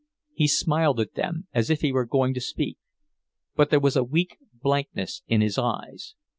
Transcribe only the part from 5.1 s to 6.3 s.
in his eyes.